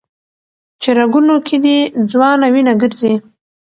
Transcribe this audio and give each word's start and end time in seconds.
چي 0.81 0.89
رګونو 0.99 1.35
كي 1.47 1.57
دي 1.63 1.77
ځوانه 2.11 2.47
وينه 2.53 2.73
ګرځي 2.81 3.13